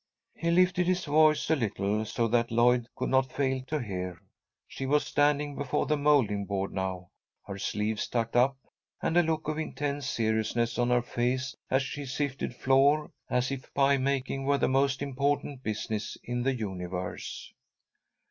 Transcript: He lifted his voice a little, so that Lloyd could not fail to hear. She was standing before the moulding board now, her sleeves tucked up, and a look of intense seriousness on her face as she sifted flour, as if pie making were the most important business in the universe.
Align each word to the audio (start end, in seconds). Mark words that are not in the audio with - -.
He 0.33 0.49
lifted 0.49 0.87
his 0.87 1.05
voice 1.05 1.47
a 1.51 1.55
little, 1.55 2.05
so 2.05 2.27
that 2.29 2.49
Lloyd 2.49 2.87
could 2.95 3.09
not 3.09 3.31
fail 3.31 3.61
to 3.67 3.79
hear. 3.79 4.19
She 4.67 4.87
was 4.87 5.05
standing 5.05 5.55
before 5.55 5.85
the 5.85 5.95
moulding 5.95 6.45
board 6.47 6.73
now, 6.73 7.09
her 7.45 7.59
sleeves 7.59 8.07
tucked 8.07 8.35
up, 8.35 8.57
and 8.99 9.15
a 9.15 9.21
look 9.21 9.47
of 9.47 9.59
intense 9.59 10.07
seriousness 10.07 10.79
on 10.79 10.89
her 10.89 11.03
face 11.03 11.55
as 11.69 11.83
she 11.83 12.07
sifted 12.07 12.55
flour, 12.55 13.11
as 13.29 13.51
if 13.51 13.71
pie 13.75 13.97
making 13.97 14.43
were 14.45 14.57
the 14.57 14.67
most 14.67 15.03
important 15.03 15.61
business 15.61 16.17
in 16.23 16.41
the 16.41 16.55
universe. 16.55 17.53